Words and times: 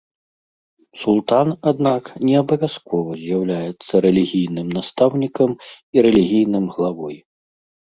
Султан, 1.01 1.47
аднак, 1.73 2.03
не 2.29 2.33
абавязкова 2.41 3.11
з'яўляецца 3.21 3.93
рэлігійным 4.09 4.67
настаўнікам 4.81 5.51
і 5.59 5.97
рэлігійным 6.11 6.65
главой. 6.77 7.17